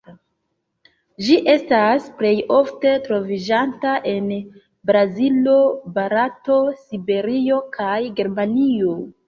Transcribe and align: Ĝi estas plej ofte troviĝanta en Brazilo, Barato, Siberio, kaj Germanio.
Ĝi 1.25 1.35
estas 1.51 2.07
plej 2.21 2.31
ofte 2.61 2.95
troviĝanta 3.03 3.93
en 4.13 4.33
Brazilo, 4.93 5.61
Barato, 6.01 6.61
Siberio, 6.83 7.63
kaj 7.81 7.97
Germanio. 8.21 8.99